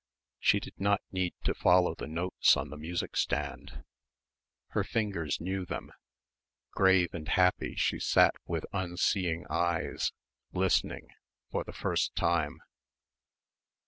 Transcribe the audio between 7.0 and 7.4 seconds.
and